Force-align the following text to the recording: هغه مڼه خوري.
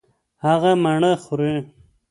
هغه 0.45 0.71
مڼه 0.83 1.11
خوري. 1.23 1.53